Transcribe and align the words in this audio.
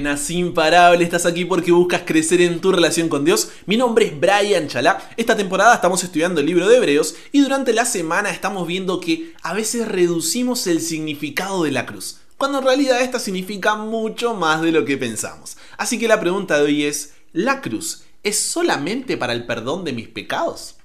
Arenas 0.00 0.30
Imparables, 0.30 1.04
estás 1.04 1.26
aquí 1.26 1.44
porque 1.44 1.72
buscas 1.72 2.04
crecer 2.06 2.40
en 2.40 2.62
tu 2.62 2.72
relación 2.72 3.10
con 3.10 3.22
Dios. 3.22 3.50
Mi 3.66 3.76
nombre 3.76 4.06
es 4.06 4.18
Brian 4.18 4.66
Chalá. 4.66 5.10
Esta 5.18 5.36
temporada 5.36 5.74
estamos 5.74 6.02
estudiando 6.02 6.40
el 6.40 6.46
libro 6.46 6.66
de 6.66 6.78
Hebreos 6.78 7.16
y 7.32 7.42
durante 7.42 7.74
la 7.74 7.84
semana 7.84 8.30
estamos 8.30 8.66
viendo 8.66 8.98
que 8.98 9.34
a 9.42 9.52
veces 9.52 9.86
reducimos 9.86 10.66
el 10.68 10.80
significado 10.80 11.64
de 11.64 11.72
la 11.72 11.84
cruz, 11.84 12.20
cuando 12.38 12.60
en 12.60 12.64
realidad 12.64 13.02
esta 13.02 13.18
significa 13.18 13.74
mucho 13.74 14.32
más 14.32 14.62
de 14.62 14.72
lo 14.72 14.86
que 14.86 14.96
pensamos. 14.96 15.58
Así 15.76 15.98
que 15.98 16.08
la 16.08 16.18
pregunta 16.18 16.56
de 16.56 16.64
hoy 16.64 16.84
es, 16.84 17.12
¿la 17.34 17.60
cruz 17.60 18.04
es 18.22 18.40
solamente 18.40 19.18
para 19.18 19.34
el 19.34 19.44
perdón 19.44 19.84
de 19.84 19.92
mis 19.92 20.08
pecados? 20.08 20.76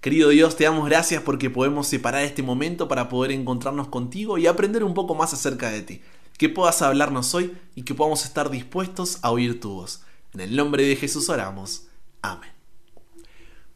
Querido 0.00 0.30
Dios, 0.30 0.56
te 0.56 0.64
damos 0.64 0.88
gracias 0.88 1.22
porque 1.22 1.50
podemos 1.50 1.88
separar 1.88 2.24
este 2.24 2.42
momento 2.42 2.88
para 2.88 3.10
poder 3.10 3.32
encontrarnos 3.32 3.88
contigo 3.88 4.38
y 4.38 4.46
aprender 4.46 4.82
un 4.82 4.94
poco 4.94 5.14
más 5.14 5.34
acerca 5.34 5.68
de 5.68 5.82
ti 5.82 6.00
que 6.38 6.48
puedas 6.48 6.82
hablarnos 6.82 7.34
hoy 7.34 7.56
y 7.74 7.82
que 7.82 7.94
podamos 7.94 8.24
estar 8.24 8.50
dispuestos 8.50 9.18
a 9.22 9.30
oír 9.30 9.60
tu 9.60 9.72
voz. 9.74 10.02
En 10.34 10.40
el 10.40 10.56
nombre 10.56 10.84
de 10.84 10.96
Jesús 10.96 11.28
oramos. 11.28 11.84
Amén. 12.22 12.50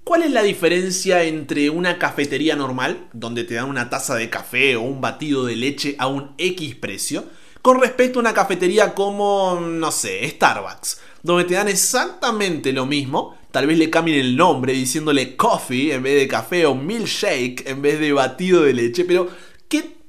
¿Cuál 0.05 0.23
es 0.23 0.31
la 0.31 0.43
diferencia 0.43 1.23
entre 1.25 1.71
una 1.71 1.99
cafetería 1.99 2.57
normal, 2.57 3.09
donde 3.13 3.45
te 3.45 3.55
dan 3.55 3.69
una 3.69 3.91
taza 3.91 4.17
de 4.17 4.29
café 4.29 4.77
o 4.77 4.83
un 4.83 5.01
batido 5.01 5.45
de 5.45 5.57
leche 5.57 5.95
a 5.99 6.07
un 6.07 6.35
X 6.37 6.75
precio, 6.75 7.27
con 7.63 7.81
respecto 7.81 8.19
a 8.19 8.23
una 8.23 8.35
cafetería 8.35 8.95
como, 8.95 9.61
no 9.61 9.93
sé, 9.93 10.29
Starbucks, 10.29 11.01
donde 11.23 11.45
te 11.45 11.55
dan 11.55 11.69
exactamente 11.69 12.73
lo 12.73 12.87
mismo, 12.87 13.39
tal 13.51 13.67
vez 13.67 13.79
le 13.79 13.91
cambien 13.91 14.19
el 14.19 14.37
nombre 14.37 14.73
diciéndole 14.73 15.37
coffee 15.37 15.93
en 15.93 16.03
vez 16.03 16.17
de 16.17 16.29
café 16.29 16.67
o 16.67 16.75
milkshake 16.75 17.69
en 17.69 17.83
vez 17.83 18.01
de 18.01 18.13
batido 18.13 18.63
de 18.63 18.73
leche, 18.73 19.05
pero 19.05 19.29
¿qué 19.29 19.50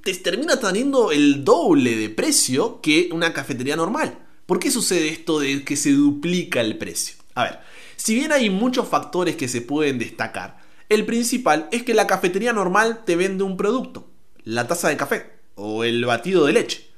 te 0.03 0.13
termina 0.15 0.59
teniendo 0.59 1.11
el 1.11 1.43
doble 1.43 1.95
de 1.95 2.09
precio 2.09 2.81
que 2.81 3.09
una 3.11 3.33
cafetería 3.33 3.75
normal. 3.75 4.17
¿Por 4.45 4.59
qué 4.59 4.71
sucede 4.71 5.09
esto 5.09 5.39
de 5.39 5.63
que 5.63 5.75
se 5.75 5.91
duplica 5.91 6.61
el 6.61 6.77
precio? 6.77 7.15
A 7.35 7.43
ver, 7.43 7.59
si 7.95 8.15
bien 8.15 8.31
hay 8.31 8.49
muchos 8.49 8.87
factores 8.87 9.35
que 9.35 9.47
se 9.47 9.61
pueden 9.61 9.99
destacar, 9.99 10.59
el 10.89 11.05
principal 11.05 11.69
es 11.71 11.83
que 11.83 11.93
la 11.93 12.07
cafetería 12.07 12.51
normal 12.51 13.03
te 13.05 13.15
vende 13.15 13.43
un 13.43 13.55
producto, 13.55 14.09
la 14.43 14.67
taza 14.67 14.89
de 14.89 14.97
café 14.97 15.31
o 15.55 15.83
el 15.83 16.03
batido 16.03 16.45
de 16.45 16.53
leche. 16.53 16.90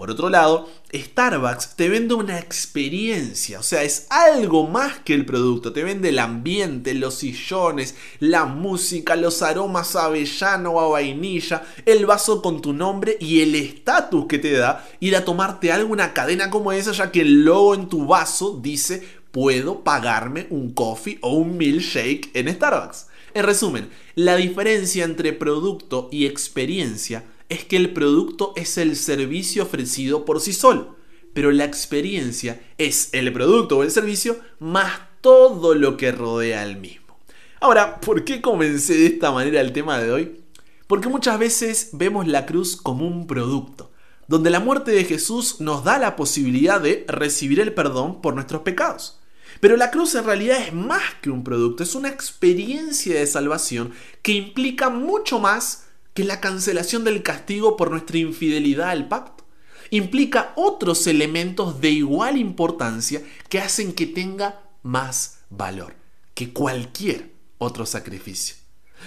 Por 0.00 0.10
otro 0.10 0.30
lado, 0.30 0.66
Starbucks 0.94 1.76
te 1.76 1.90
vende 1.90 2.14
una 2.14 2.38
experiencia, 2.38 3.60
o 3.60 3.62
sea, 3.62 3.82
es 3.82 4.06
algo 4.08 4.66
más 4.66 5.00
que 5.00 5.12
el 5.12 5.26
producto, 5.26 5.74
te 5.74 5.84
vende 5.84 6.08
el 6.08 6.18
ambiente, 6.20 6.94
los 6.94 7.16
sillones, 7.16 7.96
la 8.18 8.46
música, 8.46 9.14
los 9.14 9.42
aromas 9.42 9.96
a 9.96 10.06
avellano 10.06 10.70
o 10.70 10.80
a 10.80 10.88
vainilla, 10.88 11.64
el 11.84 12.06
vaso 12.06 12.40
con 12.40 12.62
tu 12.62 12.72
nombre 12.72 13.18
y 13.20 13.42
el 13.42 13.54
estatus 13.54 14.24
que 14.24 14.38
te 14.38 14.52
da 14.52 14.88
ir 15.00 15.14
a 15.16 15.26
tomarte 15.26 15.70
algo, 15.70 15.92
una 15.92 16.14
cadena 16.14 16.48
como 16.48 16.72
esa, 16.72 16.92
ya 16.92 17.12
que 17.12 17.20
el 17.20 17.44
logo 17.44 17.74
en 17.74 17.90
tu 17.90 18.06
vaso 18.06 18.58
dice 18.58 19.06
puedo 19.32 19.84
pagarme 19.84 20.46
un 20.48 20.72
coffee 20.72 21.18
o 21.20 21.34
un 21.34 21.58
milkshake 21.58 22.30
en 22.32 22.50
Starbucks. 22.50 23.08
En 23.34 23.44
resumen, 23.44 23.90
la 24.14 24.36
diferencia 24.36 25.04
entre 25.04 25.34
producto 25.34 26.08
y 26.10 26.24
experiencia 26.24 27.22
es 27.50 27.64
que 27.64 27.76
el 27.76 27.92
producto 27.92 28.54
es 28.56 28.78
el 28.78 28.96
servicio 28.96 29.64
ofrecido 29.64 30.24
por 30.24 30.40
sí 30.40 30.52
solo, 30.52 30.96
pero 31.34 31.50
la 31.50 31.64
experiencia 31.64 32.62
es 32.78 33.10
el 33.12 33.32
producto 33.32 33.78
o 33.78 33.82
el 33.82 33.90
servicio 33.90 34.38
más 34.58 35.00
todo 35.20 35.74
lo 35.74 35.96
que 35.96 36.12
rodea 36.12 36.62
al 36.62 36.76
mismo. 36.78 37.18
Ahora, 37.60 38.00
¿por 38.00 38.24
qué 38.24 38.40
comencé 38.40 38.94
de 38.94 39.06
esta 39.06 39.32
manera 39.32 39.60
el 39.60 39.72
tema 39.72 39.98
de 39.98 40.10
hoy? 40.10 40.40
Porque 40.86 41.08
muchas 41.08 41.38
veces 41.38 41.90
vemos 41.92 42.26
la 42.26 42.46
cruz 42.46 42.76
como 42.76 43.06
un 43.06 43.26
producto, 43.26 43.92
donde 44.28 44.50
la 44.50 44.60
muerte 44.60 44.92
de 44.92 45.04
Jesús 45.04 45.60
nos 45.60 45.84
da 45.84 45.98
la 45.98 46.16
posibilidad 46.16 46.80
de 46.80 47.04
recibir 47.06 47.60
el 47.60 47.74
perdón 47.74 48.22
por 48.22 48.34
nuestros 48.34 48.62
pecados. 48.62 49.20
Pero 49.60 49.76
la 49.76 49.90
cruz 49.90 50.14
en 50.14 50.24
realidad 50.24 50.58
es 50.60 50.72
más 50.72 51.02
que 51.20 51.30
un 51.30 51.44
producto, 51.44 51.82
es 51.82 51.94
una 51.94 52.08
experiencia 52.08 53.18
de 53.18 53.26
salvación 53.26 53.92
que 54.22 54.32
implica 54.32 54.88
mucho 54.88 55.38
más 55.38 55.89
que 56.14 56.24
la 56.24 56.40
cancelación 56.40 57.04
del 57.04 57.22
castigo 57.22 57.76
por 57.76 57.90
nuestra 57.90 58.18
infidelidad 58.18 58.90
al 58.90 59.08
pacto. 59.08 59.44
Implica 59.90 60.52
otros 60.56 61.06
elementos 61.06 61.80
de 61.80 61.90
igual 61.90 62.36
importancia 62.36 63.22
que 63.48 63.60
hacen 63.60 63.92
que 63.92 64.06
tenga 64.06 64.62
más 64.82 65.40
valor 65.50 65.94
que 66.34 66.52
cualquier 66.52 67.32
otro 67.58 67.86
sacrificio. 67.86 68.56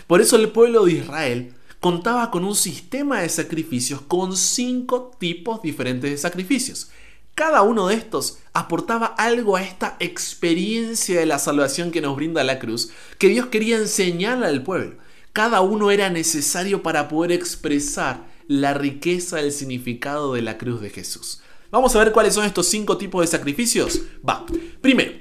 Por 0.08 0.22
eso 0.22 0.36
el 0.36 0.50
pueblo 0.50 0.86
de 0.86 0.94
Israel 0.94 1.56
contaba 1.80 2.32
con 2.32 2.46
un 2.46 2.56
sistema 2.56 3.22
de 3.22 3.30
sacrificios 3.30 4.02
con 4.02 4.38
cinco 4.38 5.12
tipos 5.20 5.62
diferentes 5.62 6.12
de 6.12 6.18
sacrificios. 6.18 6.90
Cada 7.36 7.64
uno 7.64 7.88
de 7.88 7.96
estos 7.96 8.40
aportaba 8.54 9.08
algo 9.08 9.56
a 9.56 9.64
esta 9.64 9.98
experiencia 10.00 11.20
de 11.20 11.26
la 11.26 11.40
salvación 11.40 11.92
que 11.92 12.02
nos 12.02 12.16
brinda 12.16 12.44
la 12.44 12.60
cruz, 12.60 12.92
que 13.18 13.30
Dios 13.30 13.48
quería 13.48 13.78
enseñarle 13.78 14.46
al 14.46 14.64
pueblo. 14.64 14.98
Cada 15.34 15.62
uno 15.62 15.90
era 15.90 16.12
necesario 16.12 16.84
para 16.84 17.08
poder 17.08 17.32
expresar 17.32 18.28
la 18.48 18.76
riqueza 18.76 19.38
del 19.38 19.52
significado 19.52 20.36
de 20.36 20.44
la 20.44 20.60
cruz 20.60 20.80
de 20.80 20.92
Jesús. 20.92 21.42
Vamos 21.72 21.96
a 21.96 22.00
ver 22.00 22.12
cuáles 22.12 22.36
son 22.36 22.46
estos 22.46 22.68
cinco 22.68 22.98
tipos 22.98 23.22
de 23.22 23.36
sacrificios. 23.36 24.02
Va, 24.28 24.46
primero, 24.80 25.14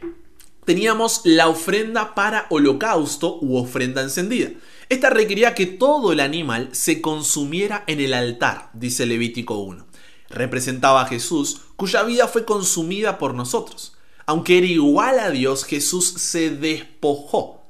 teníamos 0.66 1.22
la 1.24 1.48
ofrenda 1.48 2.14
para 2.14 2.44
holocausto 2.50 3.38
u 3.40 3.56
ofrenda 3.56 4.02
encendida. 4.02 4.50
Esta 4.90 5.08
requería 5.08 5.54
que 5.54 5.64
todo 5.64 6.12
el 6.12 6.20
animal 6.20 6.68
se 6.72 7.00
consumiera 7.00 7.82
en 7.86 7.98
el 7.98 8.12
altar, 8.12 8.68
dice 8.74 9.06
Levítico 9.06 9.60
1. 9.60 9.86
Representaba 10.28 11.00
a 11.00 11.06
Jesús, 11.06 11.62
cuya 11.76 12.02
vida 12.02 12.28
fue 12.28 12.44
consumida 12.44 13.16
por 13.16 13.32
nosotros. 13.32 13.96
Aunque 14.26 14.58
era 14.58 14.66
igual 14.66 15.18
a 15.18 15.30
Dios, 15.30 15.64
Jesús 15.64 16.12
se 16.18 16.50
despojó 16.50 17.61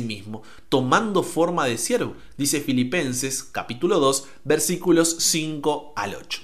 mismo, 0.00 0.42
tomando 0.68 1.22
forma 1.22 1.64
de 1.66 1.78
siervo, 1.78 2.14
dice 2.36 2.60
Filipenses 2.60 3.42
capítulo 3.42 3.98
2 3.98 4.26
versículos 4.44 5.16
5 5.18 5.94
al 5.96 6.14
8. 6.14 6.42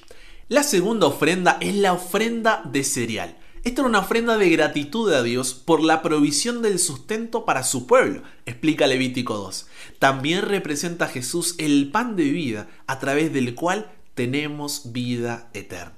La 0.49 0.63
segunda 0.63 1.07
ofrenda 1.07 1.59
es 1.61 1.75
la 1.75 1.93
ofrenda 1.93 2.63
de 2.65 2.85
cereal. 2.85 3.37
Esta 3.65 3.81
era 3.81 3.89
una 3.89 3.99
ofrenda 3.99 4.39
de 4.39 4.49
gratitud 4.49 5.13
a 5.13 5.23
Dios 5.23 5.53
por 5.55 5.83
la 5.83 6.01
provisión 6.01 6.63
del 6.63 6.79
sustento 6.79 7.45
para 7.45 7.65
su 7.65 7.87
pueblo, 7.87 8.23
explica 8.47 8.87
Levítico 8.87 9.37
2. 9.37 9.67
También 9.99 10.43
representa 10.43 11.07
a 11.07 11.09
Jesús 11.09 11.57
el 11.59 11.91
pan 11.91 12.17
de 12.17 12.31
vida 12.31 12.69
a 12.87 12.99
través 13.01 13.33
del 13.33 13.55
cual 13.55 13.91
tenemos 14.15 14.93
vida 14.93 15.51
eterna. 15.53 15.97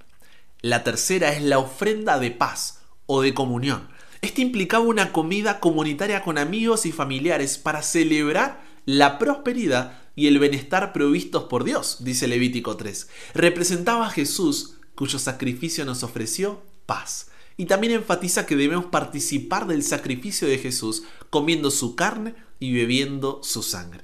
La 0.60 0.82
tercera 0.82 1.32
es 1.32 1.42
la 1.42 1.58
ofrenda 1.58 2.18
de 2.18 2.30
paz 2.30 2.80
o 3.06 3.22
de 3.22 3.32
comunión. 3.32 3.88
Este 4.20 4.42
implicaba 4.42 4.84
una 4.84 5.12
comida 5.12 5.60
comunitaria 5.60 6.22
con 6.22 6.38
amigos 6.38 6.86
y 6.86 6.92
familiares 6.92 7.58
para 7.58 7.82
celebrar 7.82 8.62
la 8.84 9.18
prosperidad 9.18 9.98
y 10.16 10.26
el 10.26 10.40
bienestar 10.40 10.92
provistos 10.92 11.44
por 11.44 11.62
Dios, 11.62 11.98
dice 12.00 12.26
Levítico 12.26 12.76
3. 12.76 13.08
Representaba 13.34 14.08
a 14.08 14.10
Jesús, 14.10 14.74
cuyo 14.96 15.20
sacrificio 15.20 15.84
nos 15.84 16.02
ofreció 16.02 16.62
paz. 16.86 17.30
Y 17.56 17.66
también 17.66 17.92
enfatiza 17.92 18.46
que 18.46 18.56
debemos 18.56 18.86
participar 18.86 19.66
del 19.66 19.84
sacrificio 19.84 20.48
de 20.48 20.58
Jesús 20.58 21.04
comiendo 21.30 21.70
su 21.70 21.94
carne 21.94 22.34
y 22.58 22.72
bebiendo 22.72 23.40
su 23.44 23.62
sangre. 23.62 24.02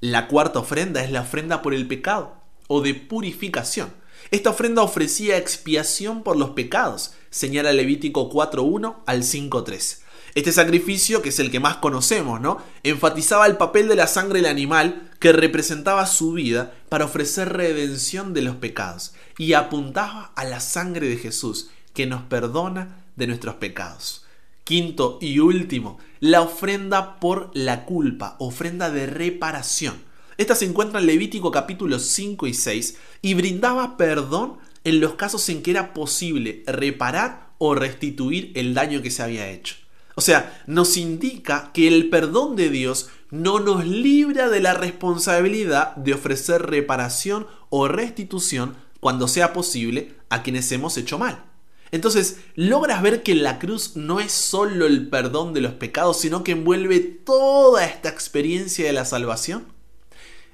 La 0.00 0.28
cuarta 0.28 0.60
ofrenda 0.60 1.02
es 1.02 1.10
la 1.10 1.22
ofrenda 1.22 1.62
por 1.62 1.74
el 1.74 1.88
pecado 1.88 2.36
o 2.68 2.80
de 2.80 2.94
purificación. 2.94 3.92
Esta 4.30 4.50
ofrenda 4.50 4.82
ofrecía 4.82 5.36
expiación 5.36 6.22
por 6.22 6.36
los 6.36 6.50
pecados, 6.50 7.12
señala 7.30 7.72
Levítico 7.72 8.30
4.1 8.30 8.96
al 9.06 9.22
5.3. 9.22 9.98
Este 10.34 10.52
sacrificio, 10.52 11.22
que 11.22 11.30
es 11.30 11.38
el 11.38 11.50
que 11.50 11.60
más 11.60 11.76
conocemos, 11.76 12.40
¿no? 12.40 12.58
Enfatizaba 12.82 13.46
el 13.46 13.56
papel 13.56 13.88
de 13.88 13.96
la 13.96 14.06
sangre 14.06 14.40
del 14.40 14.50
animal 14.50 15.10
que 15.18 15.32
representaba 15.32 16.06
su 16.06 16.32
vida 16.32 16.74
para 16.88 17.06
ofrecer 17.06 17.54
redención 17.54 18.34
de 18.34 18.42
los 18.42 18.56
pecados 18.56 19.14
y 19.38 19.54
apuntaba 19.54 20.32
a 20.36 20.44
la 20.44 20.60
sangre 20.60 21.08
de 21.08 21.16
Jesús 21.16 21.70
que 21.94 22.06
nos 22.06 22.22
perdona 22.22 23.04
de 23.16 23.26
nuestros 23.26 23.56
pecados. 23.56 24.24
Quinto 24.64 25.18
y 25.20 25.38
último, 25.38 25.98
la 26.20 26.42
ofrenda 26.42 27.18
por 27.20 27.50
la 27.54 27.86
culpa, 27.86 28.36
ofrenda 28.38 28.90
de 28.90 29.06
reparación. 29.06 30.07
Esta 30.38 30.54
se 30.54 30.66
encuentra 30.66 31.00
en 31.00 31.06
Levítico 31.06 31.50
capítulos 31.50 32.02
5 32.04 32.46
y 32.46 32.54
6 32.54 32.96
y 33.22 33.34
brindaba 33.34 33.96
perdón 33.96 34.58
en 34.84 35.00
los 35.00 35.14
casos 35.14 35.48
en 35.48 35.62
que 35.62 35.72
era 35.72 35.92
posible 35.92 36.62
reparar 36.64 37.50
o 37.58 37.74
restituir 37.74 38.52
el 38.54 38.72
daño 38.72 39.02
que 39.02 39.10
se 39.10 39.24
había 39.24 39.50
hecho. 39.50 39.74
O 40.14 40.20
sea, 40.20 40.62
nos 40.68 40.96
indica 40.96 41.72
que 41.74 41.88
el 41.88 42.08
perdón 42.08 42.54
de 42.54 42.70
Dios 42.70 43.08
no 43.32 43.58
nos 43.58 43.84
libra 43.84 44.48
de 44.48 44.60
la 44.60 44.74
responsabilidad 44.74 45.96
de 45.96 46.14
ofrecer 46.14 46.62
reparación 46.62 47.48
o 47.68 47.88
restitución 47.88 48.76
cuando 49.00 49.26
sea 49.26 49.52
posible 49.52 50.14
a 50.28 50.44
quienes 50.44 50.70
hemos 50.70 50.96
hecho 50.98 51.18
mal. 51.18 51.46
Entonces, 51.90 52.38
logras 52.54 53.02
ver 53.02 53.24
que 53.24 53.34
la 53.34 53.58
cruz 53.58 53.96
no 53.96 54.20
es 54.20 54.30
solo 54.30 54.86
el 54.86 55.08
perdón 55.08 55.52
de 55.52 55.62
los 55.62 55.72
pecados, 55.72 56.20
sino 56.20 56.44
que 56.44 56.52
envuelve 56.52 57.00
toda 57.00 57.84
esta 57.84 58.08
experiencia 58.08 58.86
de 58.86 58.92
la 58.92 59.04
salvación. 59.04 59.77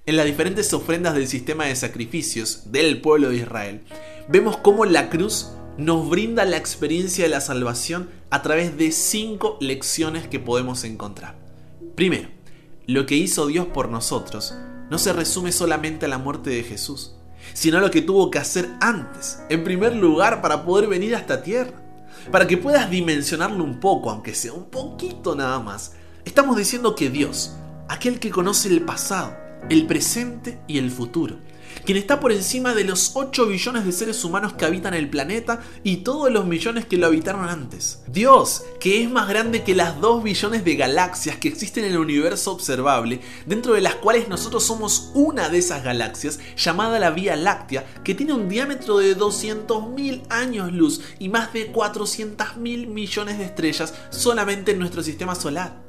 En 0.07 0.19
las 0.19 0.27
diferentes 0.27 0.71
ofrendas 0.75 1.15
del 1.15 1.27
sistema 1.29 1.65
de 1.65 1.75
sacrificios 1.75 2.71
del 2.71 3.01
pueblo 3.01 3.31
de 3.31 3.37
Israel, 3.37 3.81
vemos 4.29 4.59
cómo 4.59 4.85
la 4.85 5.09
cruz 5.09 5.53
nos 5.79 6.11
brinda 6.11 6.45
la 6.45 6.59
experiencia 6.59 7.25
de 7.25 7.31
la 7.31 7.41
salvación 7.41 8.11
a 8.29 8.43
través 8.43 8.77
de 8.77 8.93
cinco 8.93 9.57
lecciones 9.63 10.29
que 10.29 10.39
podemos 10.39 10.85
encontrar. 10.85 11.37
Primero, 11.95 12.29
lo 12.87 13.07
que 13.07 13.17
hizo 13.17 13.47
Dios 13.47 13.69
por 13.69 13.89
nosotros 13.89 14.55
no 14.91 14.99
se 14.99 15.15
resume 15.15 15.53
solamente 15.53 16.05
a 16.05 16.11
la 16.11 16.19
muerte 16.19 16.51
de 16.51 16.65
Jesús, 16.65 17.15
sino 17.55 17.79
a 17.79 17.81
lo 17.81 17.91
que 17.91 18.03
tuvo 18.03 18.31
que 18.31 18.39
hacer 18.39 18.69
antes, 18.83 19.39
en 19.49 19.65
primer 19.65 19.97
lugar, 19.97 20.43
para 20.43 20.67
poder 20.67 20.87
venir 20.87 21.15
a 21.15 21.21
esta 21.21 21.43
tierra. 21.43 21.81
Para 22.31 22.47
que 22.47 22.59
puedas 22.59 22.91
dimensionarlo 22.91 23.65
un 23.65 23.81
poco, 23.81 24.11
aunque 24.11 24.35
sea 24.35 24.53
un 24.53 24.67
poquito 24.67 25.35
nada 25.35 25.61
más, 25.61 25.93
estamos 26.27 26.59
diciendo 26.59 26.95
que 26.95 27.09
Dios, 27.09 27.57
aquel 27.89 28.21
que 28.21 28.29
conoce 28.29 28.69
el 28.69 28.83
pasado, 28.83 29.44
el 29.71 29.87
presente 29.87 30.59
y 30.67 30.79
el 30.79 30.91
futuro, 30.91 31.39
quien 31.85 31.97
está 31.99 32.21
por 32.21 32.33
encima 32.33 32.75
de 32.75 32.85
los 32.85 33.13
8 33.15 33.47
billones 33.47 33.85
de 33.85 33.93
seres 33.93 34.25
humanos 34.25 34.53
que 34.53 34.65
habitan 34.65 34.95
el 34.95 35.09
planeta 35.09 35.61
y 35.83 35.99
todos 35.99 36.31
los 36.31 36.47
millones 36.47 36.85
que 36.85 36.99
lo 36.99 37.07
habitaron 37.07 37.49
antes. 37.49 38.03
Dios, 38.07 38.65
que 38.79 39.03
es 39.03 39.11
más 39.11 39.29
grande 39.29 39.63
que 39.63 39.75
las 39.75 40.01
2 40.01 40.23
billones 40.23 40.65
de 40.65 40.77
galaxias 40.77 41.37
que 41.37 41.49
existen 41.49 41.85
en 41.85 41.93
el 41.93 41.99
universo 41.99 42.53
observable, 42.53 43.21
dentro 43.47 43.75
de 43.75 43.81
las 43.81 43.95
cuales 43.97 44.29
nosotros 44.29 44.65
somos 44.65 45.11
una 45.15 45.49
de 45.49 45.59
esas 45.59 45.83
galaxias, 45.83 46.39
llamada 46.57 46.99
la 46.99 47.11
Vía 47.11 47.37
Láctea, 47.37 47.87
que 48.05 48.15
tiene 48.15 48.35
un 48.35 48.49
diámetro 48.49 48.99
de 48.99 49.17
200.000 49.17 50.23
años 50.29 50.73
luz 50.73 51.01
y 51.19 51.29
más 51.29 51.53
de 51.53 51.73
400.000 51.73 52.87
millones 52.87 53.39
de 53.39 53.45
estrellas 53.45 53.95
solamente 54.11 54.73
en 54.73 54.79
nuestro 54.79 55.03
sistema 55.03 55.35
solar. 55.35 55.83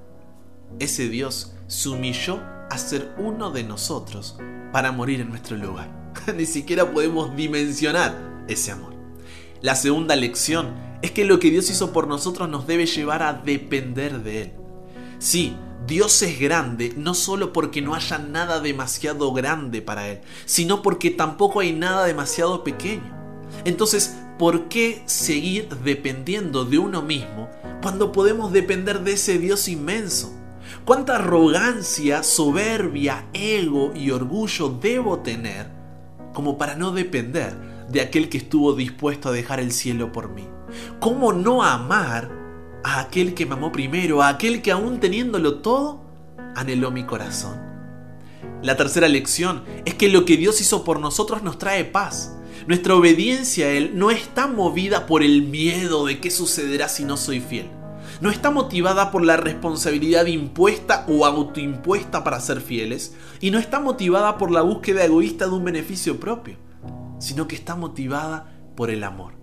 Ese 0.79 1.07
Dios 1.09 1.53
se 1.67 1.89
humilló 1.89 2.54
a 2.69 2.77
ser 2.77 3.13
uno 3.17 3.51
de 3.51 3.63
nosotros 3.63 4.37
para 4.71 4.91
morir 4.91 5.21
en 5.21 5.29
nuestro 5.29 5.57
lugar. 5.57 5.89
Ni 6.35 6.45
siquiera 6.45 6.91
podemos 6.91 7.35
dimensionar 7.35 8.17
ese 8.47 8.71
amor. 8.71 8.93
La 9.61 9.75
segunda 9.75 10.15
lección 10.15 10.75
es 11.01 11.11
que 11.11 11.25
lo 11.25 11.39
que 11.39 11.49
Dios 11.49 11.69
hizo 11.69 11.93
por 11.93 12.07
nosotros 12.07 12.49
nos 12.49 12.67
debe 12.67 12.85
llevar 12.85 13.23
a 13.23 13.33
depender 13.33 14.23
de 14.23 14.41
Él. 14.41 14.53
Sí, 15.19 15.55
Dios 15.87 16.21
es 16.21 16.39
grande 16.39 16.93
no 16.97 17.13
solo 17.13 17.53
porque 17.53 17.81
no 17.81 17.95
haya 17.95 18.17
nada 18.17 18.59
demasiado 18.59 19.31
grande 19.33 19.81
para 19.81 20.07
Él, 20.09 20.21
sino 20.45 20.81
porque 20.81 21.11
tampoco 21.11 21.59
hay 21.59 21.73
nada 21.73 22.05
demasiado 22.05 22.63
pequeño. 22.63 23.15
Entonces, 23.63 24.15
¿por 24.37 24.67
qué 24.67 25.03
seguir 25.05 25.69
dependiendo 25.83 26.65
de 26.65 26.79
uno 26.79 27.01
mismo 27.01 27.49
cuando 27.81 28.11
podemos 28.11 28.51
depender 28.51 29.01
de 29.01 29.13
ese 29.13 29.37
Dios 29.37 29.67
inmenso? 29.67 30.34
¿Cuánta 30.85 31.15
arrogancia, 31.15 32.21
soberbia, 32.21 33.25
ego 33.33 33.91
y 33.95 34.11
orgullo 34.11 34.69
debo 34.69 35.17
tener 35.21 35.65
como 36.31 36.59
para 36.59 36.75
no 36.75 36.91
depender 36.91 37.55
de 37.89 38.01
aquel 38.01 38.29
que 38.29 38.37
estuvo 38.37 38.73
dispuesto 38.73 39.29
a 39.29 39.31
dejar 39.31 39.59
el 39.59 39.71
cielo 39.71 40.11
por 40.11 40.29
mí? 40.29 40.47
¿Cómo 40.99 41.33
no 41.33 41.63
amar 41.63 42.29
a 42.83 42.99
aquel 42.99 43.33
que 43.33 43.47
me 43.47 43.53
amó 43.53 43.71
primero, 43.71 44.21
a 44.21 44.29
aquel 44.29 44.61
que 44.61 44.71
aún 44.71 44.99
teniéndolo 44.99 45.55
todo, 45.55 46.01
anheló 46.55 46.91
mi 46.91 47.03
corazón? 47.03 47.59
La 48.61 48.77
tercera 48.77 49.07
lección 49.07 49.63
es 49.85 49.95
que 49.95 50.07
lo 50.07 50.23
que 50.23 50.37
Dios 50.37 50.61
hizo 50.61 50.83
por 50.83 50.99
nosotros 50.99 51.41
nos 51.41 51.57
trae 51.57 51.83
paz. 51.83 52.37
Nuestra 52.67 52.93
obediencia 52.93 53.65
a 53.65 53.69
Él 53.71 53.93
no 53.95 54.11
está 54.11 54.45
movida 54.45 55.07
por 55.07 55.23
el 55.23 55.41
miedo 55.47 56.05
de 56.05 56.19
qué 56.19 56.29
sucederá 56.29 56.89
si 56.89 57.05
no 57.05 57.17
soy 57.17 57.39
fiel 57.39 57.71
no 58.21 58.29
está 58.29 58.51
motivada 58.51 59.11
por 59.11 59.23
la 59.23 59.37
responsabilidad 59.37 60.25
impuesta 60.25 61.05
o 61.07 61.25
autoimpuesta 61.25 62.23
para 62.23 62.39
ser 62.39 62.61
fieles, 62.61 63.15
y 63.41 63.51
no 63.51 63.59
está 63.59 63.79
motivada 63.79 64.37
por 64.37 64.51
la 64.51 64.61
búsqueda 64.61 65.03
egoísta 65.03 65.45
de 65.45 65.51
un 65.51 65.65
beneficio 65.65 66.19
propio, 66.19 66.57
sino 67.19 67.47
que 67.47 67.55
está 67.55 67.75
motivada 67.75 68.53
por 68.75 68.89
el 68.89 69.03
amor. 69.03 69.33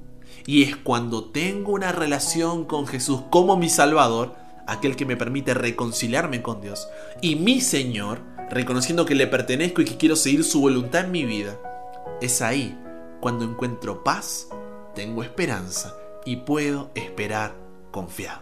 Y 0.46 0.62
es 0.62 0.76
cuando 0.76 1.24
tengo 1.24 1.72
una 1.72 1.92
relación 1.92 2.64
con 2.64 2.86
Jesús 2.86 3.22
como 3.30 3.56
mi 3.56 3.68
Salvador, 3.68 4.34
aquel 4.66 4.96
que 4.96 5.06
me 5.06 5.16
permite 5.16 5.54
reconciliarme 5.54 6.42
con 6.42 6.60
Dios, 6.60 6.88
y 7.20 7.36
mi 7.36 7.60
Señor, 7.60 8.20
reconociendo 8.50 9.06
que 9.06 9.14
le 9.14 9.26
pertenezco 9.26 9.82
y 9.82 9.84
que 9.84 9.96
quiero 9.96 10.16
seguir 10.16 10.44
su 10.44 10.60
voluntad 10.60 11.04
en 11.04 11.12
mi 11.12 11.24
vida, 11.24 11.58
es 12.20 12.42
ahí 12.42 12.78
cuando 13.20 13.44
encuentro 13.44 14.02
paz, 14.02 14.48
tengo 14.94 15.22
esperanza 15.22 15.94
y 16.24 16.36
puedo 16.36 16.90
esperar 16.94 17.54
confiado. 17.90 18.41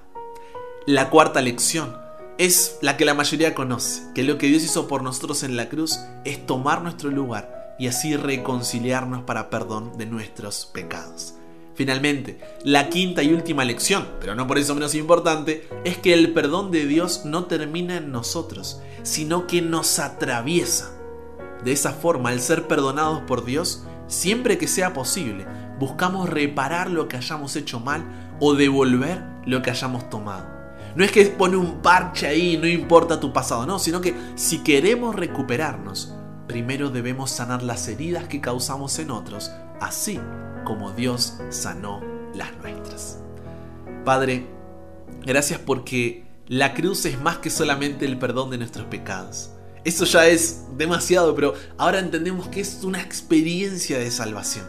La 0.86 1.10
cuarta 1.10 1.42
lección 1.42 1.94
es 2.38 2.78
la 2.80 2.96
que 2.96 3.04
la 3.04 3.12
mayoría 3.12 3.54
conoce, 3.54 4.02
que 4.14 4.24
lo 4.24 4.38
que 4.38 4.46
Dios 4.46 4.62
hizo 4.62 4.88
por 4.88 5.02
nosotros 5.02 5.42
en 5.42 5.54
la 5.54 5.68
cruz 5.68 6.00
es 6.24 6.46
tomar 6.46 6.80
nuestro 6.80 7.10
lugar 7.10 7.76
y 7.78 7.86
así 7.86 8.16
reconciliarnos 8.16 9.24
para 9.24 9.50
perdón 9.50 9.98
de 9.98 10.06
nuestros 10.06 10.64
pecados. 10.64 11.34
Finalmente, 11.74 12.40
la 12.64 12.88
quinta 12.88 13.22
y 13.22 13.34
última 13.34 13.62
lección, 13.66 14.08
pero 14.20 14.34
no 14.34 14.46
por 14.46 14.56
eso 14.56 14.74
menos 14.74 14.94
importante, 14.94 15.68
es 15.84 15.98
que 15.98 16.14
el 16.14 16.32
perdón 16.32 16.70
de 16.70 16.86
Dios 16.86 17.26
no 17.26 17.44
termina 17.44 17.98
en 17.98 18.10
nosotros, 18.10 18.80
sino 19.02 19.46
que 19.46 19.60
nos 19.60 19.98
atraviesa. 19.98 20.92
De 21.62 21.72
esa 21.72 21.92
forma, 21.92 22.30
al 22.30 22.40
ser 22.40 22.66
perdonados 22.66 23.20
por 23.26 23.44
Dios, 23.44 23.84
siempre 24.06 24.56
que 24.56 24.66
sea 24.66 24.94
posible, 24.94 25.46
buscamos 25.78 26.30
reparar 26.30 26.90
lo 26.90 27.06
que 27.06 27.18
hayamos 27.18 27.54
hecho 27.56 27.80
mal 27.80 28.36
o 28.40 28.54
devolver 28.54 29.22
lo 29.44 29.60
que 29.60 29.70
hayamos 29.70 30.08
tomado. 30.08 30.59
No 30.94 31.04
es 31.04 31.12
que 31.12 31.24
pone 31.26 31.56
un 31.56 31.82
parche 31.82 32.26
ahí, 32.26 32.56
no 32.56 32.66
importa 32.66 33.20
tu 33.20 33.32
pasado, 33.32 33.66
no, 33.66 33.78
sino 33.78 34.00
que 34.00 34.14
si 34.34 34.58
queremos 34.58 35.14
recuperarnos, 35.14 36.14
primero 36.48 36.90
debemos 36.90 37.30
sanar 37.30 37.62
las 37.62 37.86
heridas 37.88 38.24
que 38.24 38.40
causamos 38.40 38.98
en 38.98 39.10
otros, 39.10 39.52
así 39.80 40.18
como 40.64 40.90
Dios 40.90 41.38
sanó 41.50 42.00
las 42.34 42.56
nuestras. 42.58 43.20
Padre, 44.04 44.46
gracias 45.24 45.60
porque 45.60 46.26
la 46.48 46.74
cruz 46.74 47.04
es 47.06 47.20
más 47.20 47.38
que 47.38 47.50
solamente 47.50 48.04
el 48.04 48.18
perdón 48.18 48.50
de 48.50 48.58
nuestros 48.58 48.86
pecados. 48.86 49.50
Eso 49.84 50.04
ya 50.04 50.26
es 50.26 50.64
demasiado, 50.76 51.34
pero 51.34 51.54
ahora 51.78 52.00
entendemos 52.00 52.48
que 52.48 52.60
es 52.60 52.82
una 52.82 53.00
experiencia 53.00 53.98
de 53.98 54.10
salvación. 54.10 54.66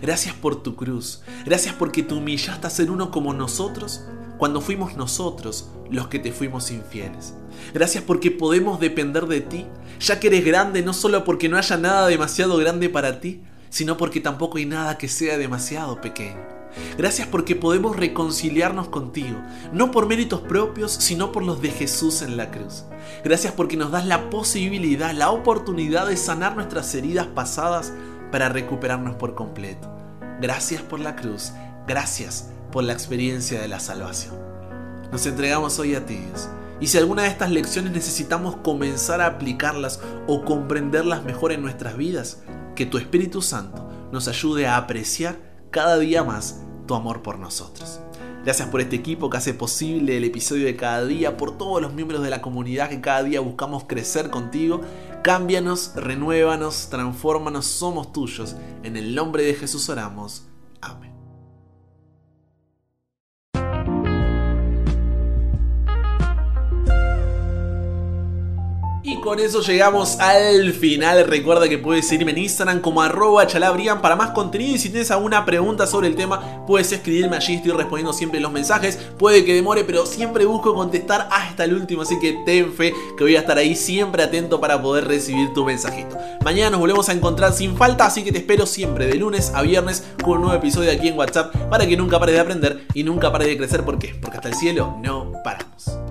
Gracias 0.00 0.34
por 0.34 0.62
tu 0.62 0.76
cruz. 0.76 1.22
Gracias 1.44 1.74
porque 1.74 2.02
te 2.02 2.14
humillaste 2.14 2.66
a 2.66 2.70
ser 2.70 2.90
uno 2.90 3.10
como 3.10 3.34
nosotros 3.34 4.04
cuando 4.38 4.60
fuimos 4.60 4.96
nosotros 4.96 5.70
los 5.90 6.08
que 6.08 6.18
te 6.18 6.32
fuimos 6.32 6.70
infieles. 6.70 7.34
Gracias 7.72 8.04
porque 8.04 8.30
podemos 8.30 8.80
depender 8.80 9.26
de 9.26 9.40
ti, 9.40 9.66
ya 10.00 10.20
que 10.20 10.28
eres 10.28 10.44
grande 10.44 10.82
no 10.82 10.92
solo 10.92 11.24
porque 11.24 11.48
no 11.48 11.56
haya 11.56 11.76
nada 11.76 12.06
demasiado 12.06 12.56
grande 12.56 12.88
para 12.88 13.20
ti, 13.20 13.42
sino 13.70 13.96
porque 13.96 14.20
tampoco 14.20 14.58
hay 14.58 14.66
nada 14.66 14.98
que 14.98 15.08
sea 15.08 15.38
demasiado 15.38 16.00
pequeño. 16.00 16.56
Gracias 16.98 17.26
porque 17.28 17.56
podemos 17.56 17.96
reconciliarnos 17.96 18.88
contigo, 18.88 19.40
no 19.72 19.90
por 19.90 20.06
méritos 20.06 20.40
propios, 20.40 20.92
sino 20.92 21.32
por 21.32 21.42
los 21.42 21.62
de 21.62 21.70
Jesús 21.70 22.20
en 22.20 22.36
la 22.36 22.50
cruz. 22.50 22.84
Gracias 23.24 23.54
porque 23.54 23.78
nos 23.78 23.90
das 23.90 24.04
la 24.06 24.28
posibilidad, 24.28 25.12
la 25.12 25.30
oportunidad 25.30 26.06
de 26.06 26.18
sanar 26.18 26.54
nuestras 26.54 26.94
heridas 26.94 27.26
pasadas 27.26 27.94
para 28.30 28.50
recuperarnos 28.50 29.16
por 29.16 29.34
completo. 29.34 29.90
Gracias 30.40 30.82
por 30.82 31.00
la 31.00 31.16
cruz, 31.16 31.52
gracias 31.86 32.50
por 32.76 32.84
la 32.84 32.92
experiencia 32.92 33.58
de 33.58 33.68
la 33.68 33.80
salvación. 33.80 34.34
Nos 35.10 35.24
entregamos 35.24 35.78
hoy 35.78 35.94
a 35.94 36.04
ti, 36.04 36.16
Dios. 36.16 36.50
Y 36.78 36.88
si 36.88 36.98
alguna 36.98 37.22
de 37.22 37.28
estas 37.28 37.50
lecciones 37.50 37.90
necesitamos 37.90 38.56
comenzar 38.56 39.22
a 39.22 39.26
aplicarlas 39.28 39.98
o 40.26 40.44
comprenderlas 40.44 41.24
mejor 41.24 41.52
en 41.52 41.62
nuestras 41.62 41.96
vidas, 41.96 42.42
que 42.74 42.84
tu 42.84 42.98
Espíritu 42.98 43.40
Santo 43.40 43.90
nos 44.12 44.28
ayude 44.28 44.66
a 44.66 44.76
apreciar 44.76 45.38
cada 45.70 45.96
día 45.96 46.22
más 46.22 46.64
tu 46.86 46.94
amor 46.94 47.22
por 47.22 47.38
nosotros. 47.38 48.00
Gracias 48.44 48.68
por 48.68 48.82
este 48.82 48.96
equipo 48.96 49.30
que 49.30 49.38
hace 49.38 49.54
posible 49.54 50.18
el 50.18 50.24
episodio 50.24 50.66
de 50.66 50.76
cada 50.76 51.02
día, 51.06 51.38
por 51.38 51.56
todos 51.56 51.80
los 51.80 51.94
miembros 51.94 52.22
de 52.22 52.28
la 52.28 52.42
comunidad 52.42 52.90
que 52.90 53.00
cada 53.00 53.22
día 53.22 53.40
buscamos 53.40 53.84
crecer 53.84 54.28
contigo. 54.28 54.82
Cámbianos, 55.22 55.92
renuévanos, 55.96 56.88
transfórmanos, 56.90 57.64
somos 57.64 58.12
tuyos. 58.12 58.54
En 58.82 58.98
el 58.98 59.14
nombre 59.14 59.44
de 59.44 59.54
Jesús 59.54 59.88
oramos. 59.88 60.42
Amén. 60.82 61.15
Con 69.26 69.40
eso 69.40 69.60
llegamos 69.60 70.20
al 70.20 70.72
final. 70.72 71.26
Recuerda 71.26 71.68
que 71.68 71.78
puedes 71.78 72.06
seguirme 72.06 72.30
en 72.30 72.38
Instagram 72.38 72.80
como 72.80 73.02
arroba 73.02 73.44
chalabrian 73.44 74.00
para 74.00 74.14
más 74.14 74.30
contenido. 74.30 74.76
Y 74.76 74.78
si 74.78 74.88
tienes 74.88 75.10
alguna 75.10 75.44
pregunta 75.44 75.84
sobre 75.88 76.06
el 76.06 76.14
tema, 76.14 76.64
puedes 76.64 76.92
escribirme 76.92 77.34
allí. 77.36 77.54
Estoy 77.56 77.72
respondiendo 77.72 78.12
siempre 78.12 78.38
los 78.38 78.52
mensajes. 78.52 78.96
Puede 79.18 79.44
que 79.44 79.52
demore, 79.52 79.82
pero 79.82 80.06
siempre 80.06 80.44
busco 80.44 80.74
contestar 80.74 81.28
hasta 81.32 81.64
el 81.64 81.74
último. 81.74 82.02
Así 82.02 82.20
que 82.20 82.38
ten 82.46 82.72
fe 82.72 82.94
que 83.18 83.24
voy 83.24 83.34
a 83.34 83.40
estar 83.40 83.58
ahí 83.58 83.74
siempre 83.74 84.22
atento 84.22 84.60
para 84.60 84.80
poder 84.80 85.08
recibir 85.08 85.52
tu 85.52 85.64
mensajito. 85.64 86.16
Mañana 86.44 86.70
nos 86.70 86.80
volvemos 86.80 87.08
a 87.08 87.12
encontrar 87.12 87.52
sin 87.52 87.76
falta. 87.76 88.06
Así 88.06 88.22
que 88.22 88.30
te 88.30 88.38
espero 88.38 88.64
siempre 88.64 89.08
de 89.08 89.16
lunes 89.16 89.50
a 89.56 89.62
viernes 89.62 90.04
con 90.22 90.34
un 90.34 90.42
nuevo 90.42 90.56
episodio 90.56 90.92
aquí 90.92 91.08
en 91.08 91.18
WhatsApp 91.18 91.52
para 91.68 91.84
que 91.84 91.96
nunca 91.96 92.20
pares 92.20 92.36
de 92.36 92.40
aprender 92.40 92.86
y 92.94 93.02
nunca 93.02 93.32
pares 93.32 93.48
de 93.48 93.56
crecer. 93.56 93.84
¿Por 93.84 93.98
qué? 93.98 94.14
Porque 94.20 94.36
hasta 94.36 94.50
el 94.50 94.54
cielo 94.54 94.96
no 95.02 95.32
paramos. 95.42 96.05